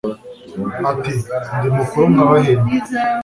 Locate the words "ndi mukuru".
1.57-2.05